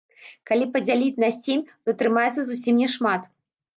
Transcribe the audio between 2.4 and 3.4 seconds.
зусім няшмат.